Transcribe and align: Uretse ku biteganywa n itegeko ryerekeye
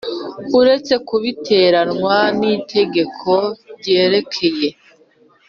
Uretse 0.59 0.93
ku 1.07 1.15
biteganywa 1.23 2.17
n 2.39 2.41
itegeko 2.55 3.31
ryerekeye 3.77 4.69